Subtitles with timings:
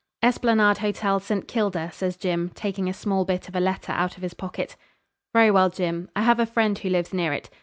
[0.23, 1.47] 'Esplanade Hotel, St.
[1.47, 4.75] Kilda,' says Jim, taking a small bit of a letter out of his pocket.
[5.31, 7.51] 'Very well, Jim, I have a friend who lives near it.